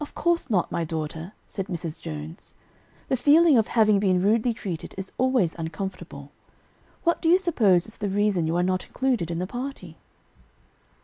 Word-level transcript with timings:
"Of 0.00 0.12
course 0.12 0.50
not, 0.50 0.72
my 0.72 0.82
daughter," 0.82 1.34
said 1.46 1.66
Mrs. 1.68 2.00
Jones; 2.00 2.54
"the 3.08 3.16
feeling 3.16 3.56
of 3.56 3.68
having 3.68 4.00
been 4.00 4.20
rudely 4.20 4.52
treated 4.52 4.92
is 4.98 5.12
always 5.18 5.54
uncomfortable. 5.54 6.32
What 7.04 7.22
do 7.22 7.28
you 7.28 7.38
suppose 7.38 7.86
is 7.86 7.98
the 7.98 8.08
reason 8.08 8.48
you 8.48 8.56
are 8.56 8.64
not 8.64 8.86
included 8.88 9.30
in 9.30 9.38
the 9.38 9.46
party?" 9.46 9.98